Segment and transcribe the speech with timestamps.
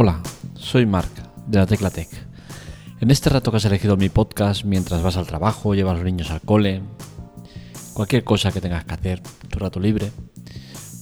[0.00, 0.22] Hola,
[0.54, 1.10] soy Marc
[1.48, 2.08] de la Tecla Tech.
[3.00, 6.04] En este rato que has elegido mi podcast mientras vas al trabajo, llevas a los
[6.04, 6.82] niños al cole,
[7.94, 9.20] cualquier cosa que tengas que hacer,
[9.50, 10.12] tu rato libre,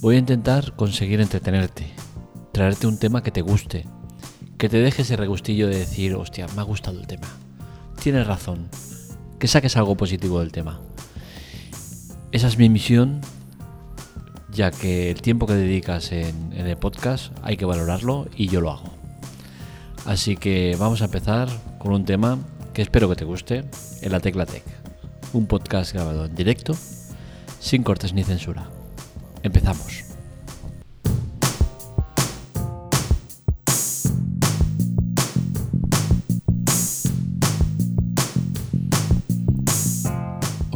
[0.01, 1.93] voy a intentar conseguir entretenerte,
[2.53, 3.85] traerte un tema que te guste,
[4.57, 7.29] que te deje ese regustillo de decir, hostia, me ha gustado el tema.
[8.03, 8.71] Tienes razón,
[9.39, 10.81] que saques algo positivo del tema.
[12.33, 13.21] Esa es mi misión
[14.57, 18.73] ya que el tiempo que dedicas en, el podcast hay que valorarlo y yo lo
[18.73, 18.91] hago.
[20.07, 21.49] Así que vamos a empezar
[21.79, 22.39] con un tema
[22.73, 23.65] que espero que te guste,
[24.01, 24.65] en la Tecla Tech,
[25.33, 26.75] un podcast grabado en directo,
[27.61, 28.69] sin cortes ni censura.
[29.43, 30.06] Empezamos.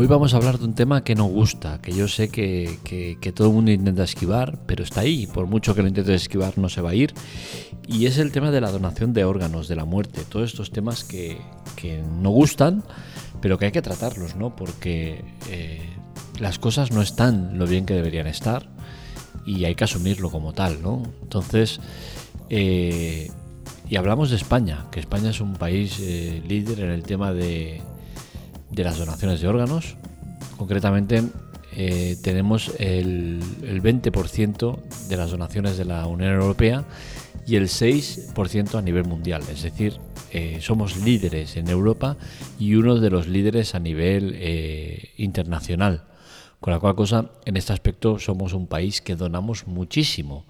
[0.01, 3.49] Hoy vamos a hablar de un tema que nos gusta, que yo sé que, todo
[3.49, 6.81] el mundo intenta esquivar, pero está ahí, por mucho que lo intentes esquivar no se
[6.81, 7.13] va a ir,
[7.87, 11.05] y es el tema de la donación de órganos, de la muerte, todos estos temas
[11.05, 11.37] que,
[12.19, 12.83] no gustan,
[13.43, 14.57] pero que hay que tratarlos, ¿no?
[14.57, 15.87] Porque eh,
[16.39, 18.71] las cosas no están lo bien que deberían estar
[19.45, 21.03] y hay que asumirlo como tal, ¿no?
[21.21, 21.79] Entonces,
[22.49, 23.31] eh,
[23.87, 27.83] y hablamos de España, que España es un país eh, líder en el tema de
[28.71, 29.97] de las donaciones de órganos.
[30.57, 31.23] Concretamente,
[31.73, 36.85] eh, tenemos el, 20% de las donaciones de la Unión Europea
[37.47, 39.43] y el 6% a nivel mundial.
[39.51, 39.99] Es decir,
[40.33, 42.17] eh, somos líderes en Europa
[42.59, 46.05] y uno de los líderes a nivel eh, internacional.
[46.61, 50.45] Con la cual cosa, en este aspecto somos un país que donamos muchísimo.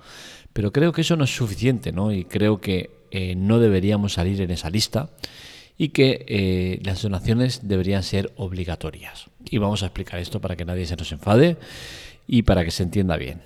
[0.53, 2.13] Pero creo que eso no es suficiente, ¿no?
[2.13, 2.99] Y creo que
[3.37, 5.11] no deberíamos salir en esa lista
[5.81, 9.31] y que eh, las donaciones deberían ser obligatorias.
[9.49, 11.57] Y vamos a explicar esto para que nadie se nos enfade
[12.27, 13.41] y para que se entienda bien.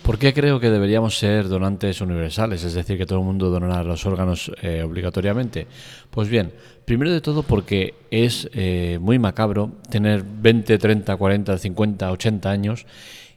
[0.00, 2.64] ¿Por qué creo que deberíamos ser donantes universales?
[2.64, 5.66] Es decir, que todo el mundo donará los órganos eh, obligatoriamente.
[6.10, 6.50] Pues bien,
[6.86, 12.86] primero de todo porque es eh, muy macabro tener 20, 30, 40, 50, 80 años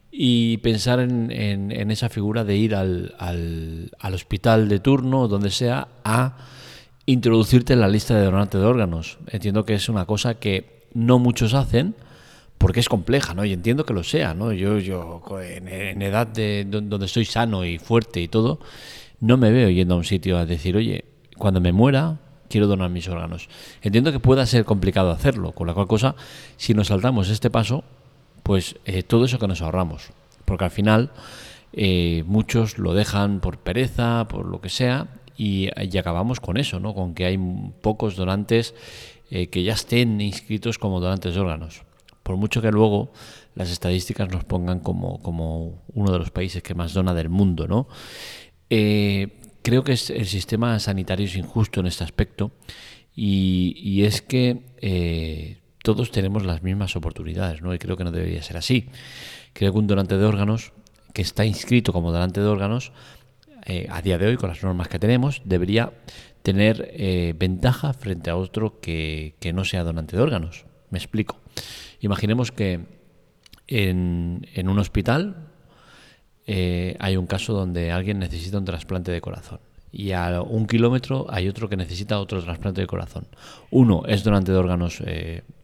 [0.10, 5.50] y pensar en, en, esa figura de ir al, al, al hospital de turno, donde
[5.50, 6.38] sea, a
[7.06, 9.18] introducirte en la lista de donantes de órganos.
[9.28, 11.96] Entiendo que es una cosa que no muchos hacen
[12.58, 13.44] porque es compleja, ¿no?
[13.44, 14.54] Y entiendo que lo sea, ¿no?
[14.54, 18.60] Yo, yo en, edad de donde estoy sano y fuerte y todo,
[19.20, 21.04] no me veo yendo a un sitio a decir, oye,
[21.38, 22.20] cuando me muera
[22.50, 23.50] quiero donar mis órganos.
[23.82, 26.16] Entiendo que pueda ser complicado hacerlo, con la cual cosa,
[26.56, 27.84] si nos saltamos este paso,
[28.44, 30.12] pues eh, todo eso que nos ahorramos,
[30.46, 31.12] porque al final
[31.74, 35.08] eh, muchos lo dejan por pereza, por lo que sea,
[35.38, 36.94] y, acabamos con eso, ¿no?
[36.94, 37.40] con que hay
[37.82, 38.76] pocos donantes
[39.30, 41.84] eh, que ya estén inscritos como donantes de órganos.
[42.22, 43.12] Por mucho que luego
[43.56, 47.68] las estadísticas nos pongan como, como uno de los países que más dona del mundo.
[47.68, 47.88] ¿no?
[48.70, 52.52] Eh, creo que el sistema sanitario es injusto en este aspecto
[53.16, 57.74] y, es que eh, todos tenemos las mismas oportunidades ¿no?
[57.74, 58.90] y creo que no debería ser así.
[59.54, 60.74] Creo que un donante de órganos
[61.14, 62.92] que está inscrito como donante de órganos
[63.66, 65.94] eh, a día de hoy, con las normas que tenemos, debería
[66.42, 70.66] tener eh, ventaja frente a otro que, no sea donante de órganos.
[70.90, 71.40] Me explico.
[72.02, 72.82] Imaginemos que
[73.68, 75.48] en, un hospital
[76.46, 79.60] eh, hay un caso donde alguien necesita un trasplante de corazón
[79.92, 83.28] y a un kilómetro hay otro que necesita otro trasplante de corazón.
[83.72, 85.02] Uno es donante de órganos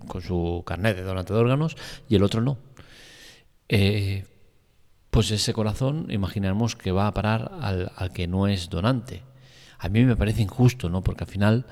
[0.08, 1.76] con su carnet de donante de órganos
[2.08, 2.58] y el otro no
[5.20, 9.22] pues ese corazón imaginamos que va a parar al, que no es donante.
[9.78, 11.04] A mí me parece injusto, ¿no?
[11.04, 11.66] Porque al final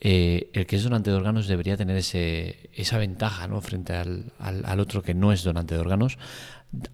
[0.00, 3.60] eh, el que es donante de órganos debería tener ese, esa ventaja, ¿no?
[3.60, 6.18] Frente al, al, otro que no es donante de órganos,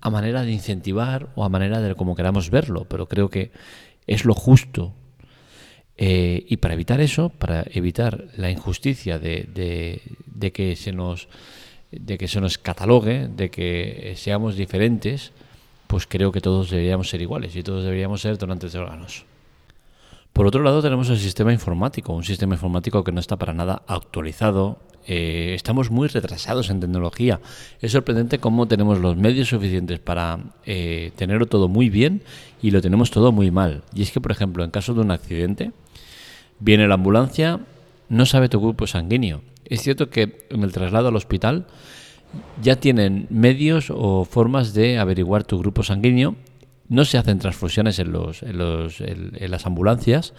[0.02, 2.84] a manera de incentivar o a manera de como queramos verlo.
[2.84, 3.50] Pero creo que
[4.06, 4.92] es lo justo.
[5.96, 11.30] Eh, y para evitar eso, para evitar la injusticia de, de, de que se nos
[11.90, 15.32] de que se nos catalogue, de que seamos diferentes,
[15.88, 19.24] pues creo que todos deberíamos ser iguales y todos deberíamos ser donantes de órganos.
[20.32, 23.82] Por otro lado tenemos el sistema informático, un sistema informático que no está para nada
[23.88, 24.78] actualizado.
[25.06, 27.40] Eh, estamos muy retrasados en tecnología.
[27.80, 32.22] Es sorprendente cómo tenemos los medios suficientes para eh, tenerlo todo muy bien
[32.62, 33.82] y lo tenemos todo muy mal.
[33.94, 35.72] Y es que, por ejemplo, en caso de un accidente,
[36.60, 37.60] viene la ambulancia,
[38.10, 39.40] no sabe tu grupo sanguíneo.
[39.64, 41.66] Es cierto que en el traslado al hospital
[42.62, 46.36] ya tienen medios o formas de averiguar tu grupo sanguíneo.
[46.88, 50.32] No se hacen transfusiones en, los, en, los, en, las ambulancias,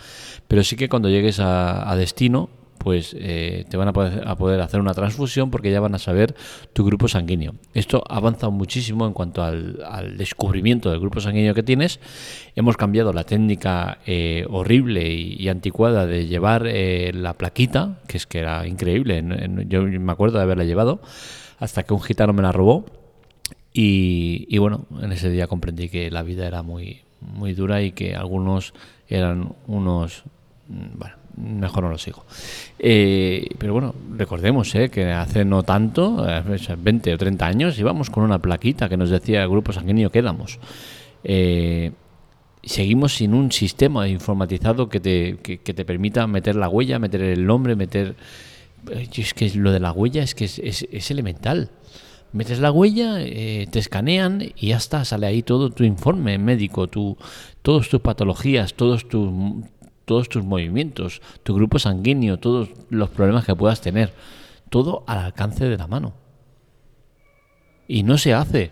[0.47, 2.49] pero sí que cuando llegues a, destino
[2.79, 6.33] pues eh, te van a poder, hacer una transfusión porque ya van a saber
[6.71, 7.55] tu grupo sanguíneo.
[7.73, 11.99] Esto ha avanzado muchísimo en cuanto al, descubrimiento del grupo sanguíneo que tienes.
[12.55, 18.25] Hemos cambiado la técnica eh, horrible y, anticuada de llevar eh, la plaquita, que es
[18.25, 19.21] que era increíble,
[19.67, 21.01] yo me acuerdo de haberla llevado,
[21.59, 22.85] hasta que un gitano me la robó.
[23.71, 28.15] Y, bueno, en ese día comprendí que la vida era muy, muy dura y que
[28.15, 28.73] algunos
[29.07, 30.23] eran unos...
[30.67, 32.25] Mm, bueno, mejor no lo sigo.
[32.77, 36.25] Eh, pero bueno, recordemos eh, que hace no tanto,
[36.77, 40.23] 20 o 30 años, íbamos con una plaquita que nos decía el grupo sanguíneo que.
[41.23, 41.91] Eh,
[42.63, 47.45] seguimos sin un sistema informatizado que te, que, te permita meter la huella, meter el
[47.45, 48.15] nombre, meter...
[48.91, 51.69] Es que lo de la huella es que es, es, elemental.
[52.31, 57.17] Metes la huella, te escanean y ya está, sale ahí todo tu informe médico, tu,
[57.63, 59.31] todas tus patologías, todos tus
[60.09, 64.11] todos tus movimientos, tu grupo sanguíneo, todos los problemas que puedas tener,
[64.71, 66.13] todo al alcance de la mano.
[67.87, 68.71] Y no se hace.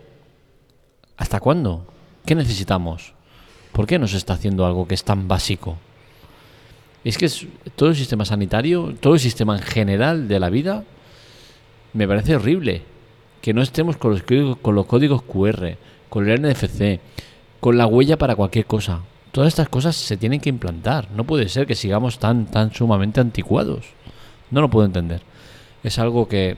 [1.15, 1.86] ¿Hasta cuándo?
[2.25, 3.13] ¿Qué necesitamos?
[3.71, 5.77] ¿Por qué no se está haciendo algo que es tan básico?
[7.03, 7.29] Es que
[7.75, 10.83] todo el sistema sanitario, todo el sistema en general de la vida,
[11.94, 12.83] me parece horrible.
[13.41, 14.23] Que no estemos con los,
[14.61, 15.77] con los códigos QR,
[16.09, 16.99] con el NFC,
[17.59, 19.01] con la huella para cualquier cosa.
[19.31, 21.09] Todas estas cosas se tienen que implantar.
[21.11, 23.85] No puede ser que sigamos tan, tan sumamente anticuados.
[24.51, 25.21] No lo puedo entender.
[25.83, 26.57] Es algo que,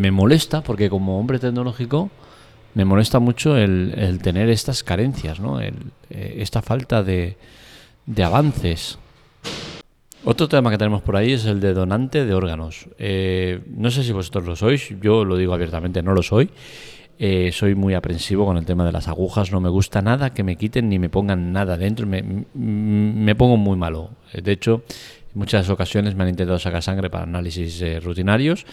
[0.00, 2.10] me molesta porque como hombre tecnológico
[2.74, 5.60] me molesta mucho el, tener estas carencias, ¿no?
[5.60, 5.74] El,
[6.10, 7.36] eh, esta falta de
[8.22, 8.98] avances.
[10.28, 12.88] Otro tema que tenemos por ahí es el de donante de órganos.
[12.98, 16.50] Eh, no sé si vosotros lo sois, yo lo digo abiertamente, no lo soy.
[17.20, 20.42] Eh, soy muy aprensivo con el tema de las agujas, no me gusta nada que
[20.42, 22.24] me quiten ni me pongan nada dentro, me,
[22.54, 24.10] me pongo muy malo.
[24.32, 24.82] De hecho,
[25.32, 28.66] en muchas ocasiones me han intentado sacar sangre para análisis eh, rutinarios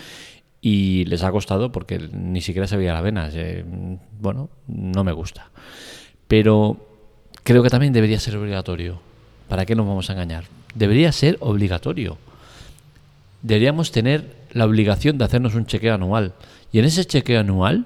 [0.59, 3.29] y les ha costado porque ni siquiera se veía la vena.
[3.31, 3.63] Eh,
[4.19, 5.51] bueno, no me gusta.
[6.27, 6.77] Pero
[7.43, 9.12] creo que también debería ser obligatorio.
[9.53, 10.45] ¿Para qué nos vamos a engañar?
[10.73, 12.17] Debería ser obligatorio.
[13.43, 16.33] Deberíamos tener la obligación de hacernos un chequeo anual.
[16.71, 17.85] Y en ese chequeo anual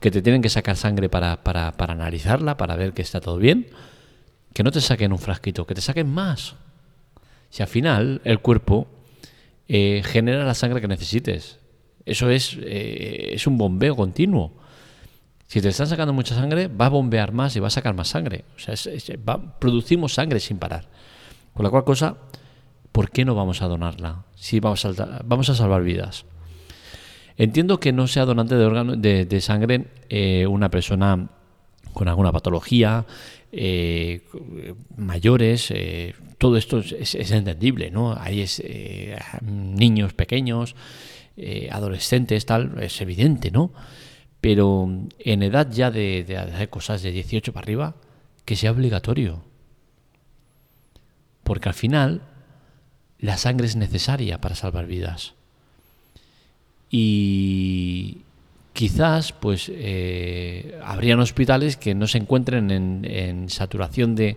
[0.00, 3.68] que te tienen que sacar sangre para, para, analizarla, para ver que está todo bien,
[4.52, 6.56] que no te saquen un frasquito, que te saquen más.
[7.50, 8.88] Si al final el cuerpo
[9.68, 11.60] eh, genera la sangre que necesites.
[12.04, 14.59] Eso es, eh, es un bombeo continuo.
[15.50, 18.06] Si te están sacando mucha sangre, va a bombear más y va a sacar más
[18.06, 18.44] sangre.
[18.54, 18.76] O sea,
[19.58, 20.86] producimos sangre sin parar.
[21.52, 22.18] Con la cual cosa,
[22.92, 24.26] ¿por qué no vamos a donarla?
[24.36, 26.24] Si vamos a, vamos a salvar vidas.
[27.36, 31.30] Entiendo que no sea donante de, órgano, de, sangre eh, una persona
[31.94, 33.04] con alguna patología,
[33.50, 34.22] eh,
[34.98, 38.14] mayores, eh, todo esto es, entendible, ¿no?
[38.16, 38.62] Hay es,
[39.42, 40.76] niños pequeños,
[41.72, 43.72] adolescentes, tal, es evidente, ¿no?
[44.40, 44.88] Pero
[45.18, 47.94] en edad ya de, hacer cosas de 18 para arriba,
[48.44, 49.42] que sea obligatorio.
[51.42, 52.22] Porque al final
[53.18, 55.34] la sangre es necesaria para salvar vidas
[56.90, 58.18] y
[58.72, 62.70] quizás pues eh, habrían hospitales que no se encuentren
[63.04, 64.36] en, saturación de,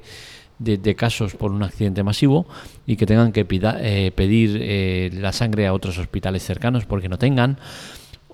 [0.59, 2.45] de, casos por un accidente masivo
[2.85, 7.17] y que tengan que eh, pedir eh, la sangre a otros hospitales cercanos porque no
[7.17, 7.57] tengan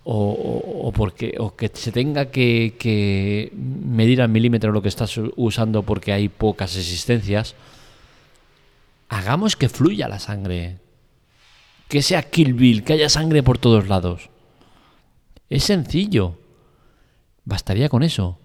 [0.03, 6.13] o, porque o que se tenga que, medir al milímetro lo que estás usando porque
[6.13, 7.55] hay pocas existencias
[9.09, 10.77] hagamos que fluya la sangre
[11.89, 14.29] que sea Kill Bill, que haya sangre por todos lados.
[15.49, 16.39] Es sencillo.
[17.43, 18.37] Bastaría con eso.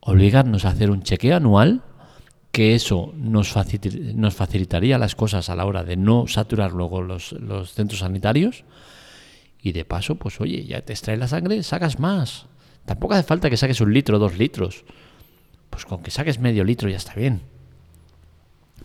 [0.00, 1.82] Obligarnos a hacer un chequeo anual,
[2.52, 7.34] que eso nos, facilitaría las cosas a la hora de no saturar luego los
[7.72, 8.64] centros sanitarios.
[9.66, 12.46] Y de paso, pues oye, ya te extrae la sangre, sacas más.
[12.84, 14.84] Tampoco hace falta que saques un litro, dos litros.
[15.70, 17.40] Pues con que saques medio litro ya está bien.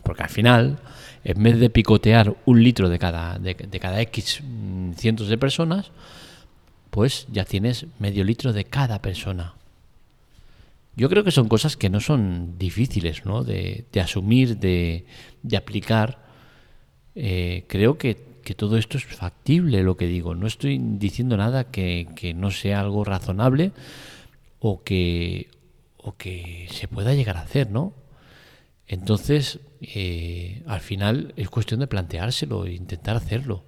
[0.01, 0.79] Porque al final,
[1.23, 5.91] en vez de picotear un litro de cada, de, cada X mm, cientos de personas,
[6.89, 9.53] pues ya tienes medio litro de cada persona.
[10.95, 13.43] Yo creo que son cosas que no son difíciles ¿no?
[13.43, 15.05] De, asumir, de,
[15.55, 16.25] aplicar.
[17.13, 20.35] Eh, creo que, todo esto es factible, lo que digo.
[20.35, 23.71] No estoy diciendo nada que, que no sea algo razonable
[24.59, 25.49] o que,
[25.97, 27.93] o que se pueda llegar a hacer, ¿no?
[28.87, 33.63] Entonces, eh, al final es cuestión de planteárselo e intentar hacerlo.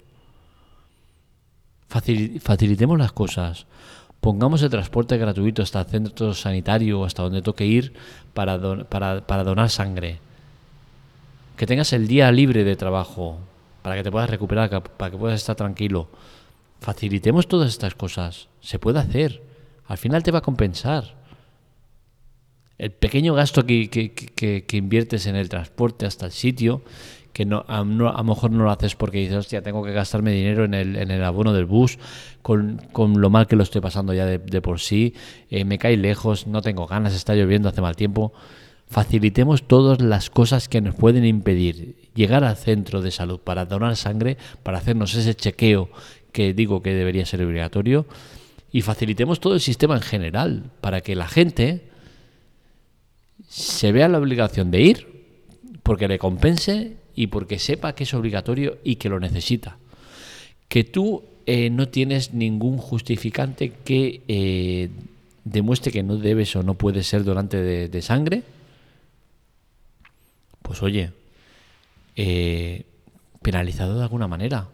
[1.88, 3.66] facilitemos las cosas.
[4.20, 7.94] Pongamos el transporte gratuito hasta el centro sanitario o hasta donde toque ir
[8.34, 10.20] para, para, donar sangre.
[11.58, 13.40] Que tengas el día libre de trabajo.
[13.84, 16.08] Para que te puedas recuperar, para que puedas estar tranquilo.
[16.80, 18.48] Facilitemos todas estas cosas.
[18.62, 19.44] Se puede hacer.
[19.86, 21.16] Al final te va a compensar.
[22.78, 26.82] El pequeño gasto que, que, inviertes en el transporte hasta el sitio,
[27.32, 30.66] que no, a, lo mejor no lo haces porque dices, hostia, tengo que gastarme dinero
[30.66, 32.00] en el, en el abono del bus,
[32.42, 35.14] con, lo mal que lo estoy pasando ya de, por sí,
[35.50, 38.34] eh, me cae lejos, no tengo ganas, está lloviendo, hace mal tiempo.
[38.94, 43.96] Facilitemos todas las cosas que nos pueden impedir llegar al centro de salud para donar
[43.96, 45.90] sangre, para hacernos ese chequeo
[46.32, 48.06] que digo que debería ser obligatorio
[48.72, 51.82] y facilitemos todo el sistema en general para que la gente
[53.50, 55.08] se vea la obligación de ir
[55.82, 59.78] porque le compense y porque sepa que es obligatorio y que lo necesita.
[60.68, 64.90] Que tú eh, no tienes ningún justificante que eh,
[65.46, 67.58] demuestre que no debes o no puedes ser donante
[67.90, 68.44] de, sangre,
[70.74, 71.14] pues oye,
[72.16, 72.88] eh,
[73.44, 74.70] penalizado de alguna manera.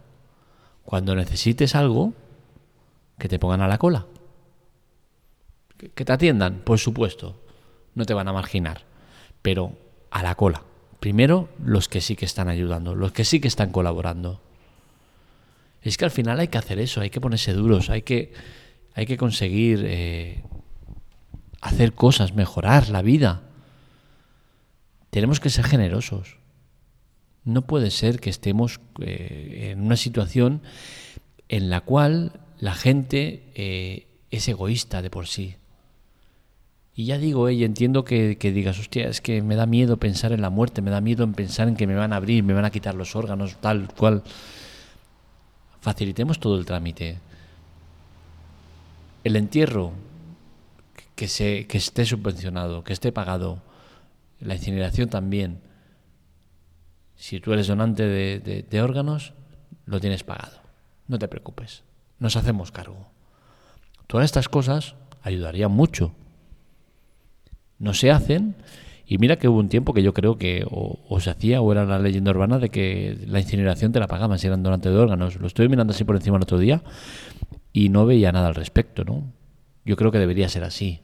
[0.85, 2.13] Cuando necesites algo,
[3.17, 4.05] que te pongan a la cola.
[5.77, 7.35] Que te atiendan, por supuesto.
[7.95, 8.85] No te van a marginar.
[9.41, 9.73] Pero
[10.09, 10.63] a la cola.
[11.01, 14.39] Primero, los que sí que están ayudando, los que sí que están colaborando.
[15.81, 18.31] Es que al final hay que hacer eso, hay que ponerse duros, hay que,
[18.93, 20.43] hay que conseguir eh,
[21.59, 23.48] hacer cosas, mejorar la vida.
[25.09, 26.37] Tenemos que ser generosos.
[27.43, 30.61] No puede ser que estemos eh, en una situación
[31.47, 35.55] en la cual la gente eh, es egoísta de por sí.
[36.93, 40.33] Y ya digo, y entiendo que, que, digas, hostia, es que me da miedo pensar
[40.33, 42.53] en la muerte, me da miedo en pensar en que me van a abrir, me
[42.53, 44.21] van a quitar los órganos, tal cual.
[45.81, 47.19] Facilitemos todo el trámite.
[49.23, 49.93] El entierro,
[51.15, 53.61] que, se, que esté subvencionado, que esté pagado.
[54.39, 55.61] La incineración también
[57.19, 59.33] si tú eres donante de, órganos,
[59.85, 60.61] lo tienes pagado.
[61.09, 61.83] No te preocupes.
[62.17, 63.11] Nos hacemos cargo.
[64.07, 66.13] Todas estas cosas ayudarían mucho.
[67.77, 68.55] No se hacen.
[69.05, 71.83] Y mira que hubo un tiempo que yo creo que o, se hacía o era
[71.83, 75.35] la leyenda urbana de que la incineración te la pagaban si eran donante de órganos.
[75.41, 76.83] Lo estoy mirando así por encima el otro día
[77.73, 79.29] y no veía nada al respecto, ¿no?
[79.83, 81.01] Yo creo que debería ser así.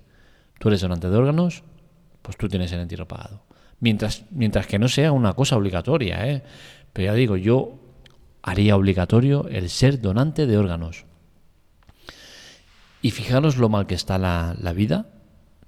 [0.59, 1.63] Tú eres donante de órganos,
[2.25, 3.43] pues tú tienes el entierro pagado.
[3.79, 6.43] Mientras, mientras que no sea una cosa obligatoria, ¿eh?
[6.91, 7.79] Pero ya digo, yo
[8.41, 11.05] haría obligatorio el ser donante de órganos.
[13.01, 15.07] Y fijaros lo mal que está la, vida,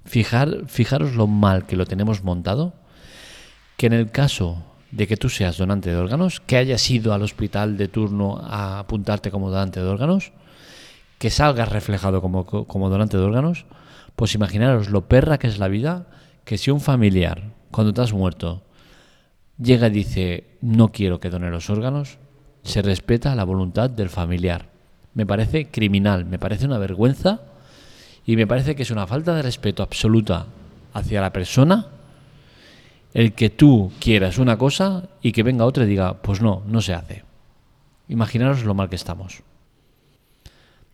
[0.06, 2.74] Fijar, fijaros lo mal que lo tenemos montado,
[3.76, 7.22] que en el caso de que tú seas donante de órganos, que hayas ido al
[7.22, 10.32] hospital de turno a apuntarte como donante de órganos,
[11.20, 13.66] que salgas reflejado como, como donante de órganos,
[14.16, 16.08] pues imaginaros lo perra que es la vida,
[16.48, 18.63] que si un familiar cuando te has muerto,
[19.62, 22.20] llega y dice, no quiero que done los órganos,
[22.63, 24.70] se respeta la voluntad del familiar.
[25.13, 27.42] Me parece criminal, me parece una vergüenza
[28.25, 30.46] y me parece que es una falta de respeto absoluta
[30.94, 31.88] hacia la persona
[33.13, 36.80] el que tú quieras una cosa y que venga otra y diga, pues no, no
[36.80, 37.25] se hace.
[38.08, 39.44] Imaginaros lo mal que estamos.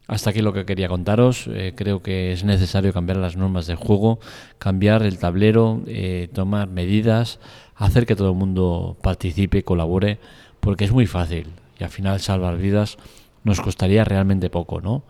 [0.08, 1.48] Hasta aquí lo que quería contaros.
[1.48, 4.20] Eh, creo que es necesario cambiar las normas del juego,
[4.58, 7.40] cambiar el tablero, eh, tomar medidas,
[7.76, 10.20] hacer que todo el mundo participe, colabore,
[10.60, 11.48] porque es muy fácil
[11.80, 12.98] y al final salvar vidas
[13.44, 15.04] nos costaría realmente poco, ¿no?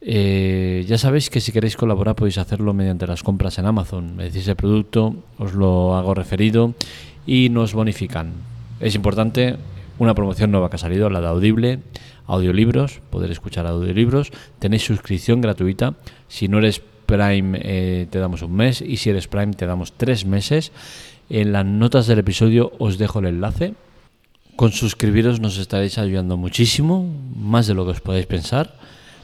[0.00, 4.16] Eh, ya sabéis que si queréis colaborar podéis hacerlo mediante las compras en Amazon.
[4.16, 6.74] Me decís el producto, os lo hago referido
[7.26, 8.32] y nos bonifican.
[8.80, 9.56] Es importante
[9.98, 11.80] una promoción nueva que ha salido, la de Audible,
[12.26, 14.32] audiolibros, poder escuchar audiolibros.
[14.58, 15.94] Tenéis suscripción gratuita.
[16.28, 19.92] Si no eres Prime, eh, te damos un mes y si eres Prime, te damos
[19.92, 20.72] tres meses.
[21.30, 23.74] En las notas del episodio os dejo el enlace.
[24.56, 28.74] Con suscribiros nos estaréis ayudando muchísimo, más de lo que os podéis pensar.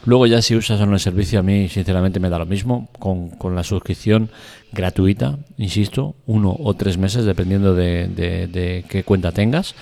[0.05, 2.89] Luego ya si usas o no el servicio, a mí sinceramente me da lo mismo,
[2.99, 4.29] con, con la suscripción
[4.73, 9.75] gratuita, insisto, uno o tres meses, dependiendo de, de qué cuenta tengas.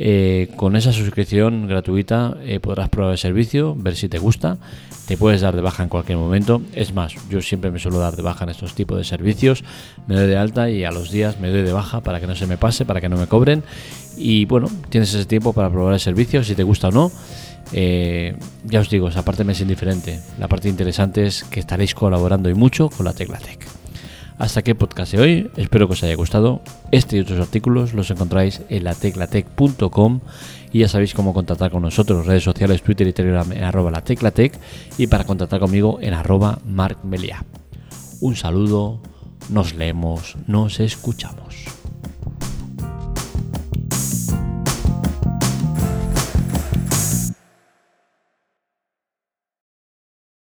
[0.00, 4.56] Eh, con esa suscripción gratuita eh, podrás probar el servicio, ver si te gusta.
[5.08, 6.62] Te puedes dar de baja en cualquier momento.
[6.72, 9.64] Es más, yo siempre me suelo dar de baja en estos tipos de servicios.
[10.06, 12.36] Me doy de alta y a los días me doy de baja para que no
[12.36, 13.64] se me pase, para que no me cobren.
[14.16, 17.10] Y bueno, tienes ese tiempo para probar el servicio, si te gusta o no.
[17.72, 20.20] Eh, ya os digo, esa parte me es indiferente.
[20.38, 23.67] La parte interesante es que estaréis colaborando y mucho con la Teclatec.
[24.38, 26.60] Hasta aquí podcast de hoy, espero que os haya gustado.
[26.92, 30.20] Este y otros artículos los encontráis en la teclatec.com
[30.72, 34.04] y ya sabéis cómo contactar con nosotros, redes sociales, Twitter y Telegram en arroba la
[34.04, 34.56] teclatec
[34.96, 37.44] y para contactar conmigo en arroba markmelia.
[38.20, 39.00] Un saludo,
[39.50, 41.77] nos leemos, nos escuchamos.